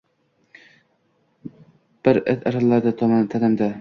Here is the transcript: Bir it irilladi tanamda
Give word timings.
Bir 2.07 2.21
it 2.33 2.49
irilladi 2.53 2.95
tanamda 3.05 3.69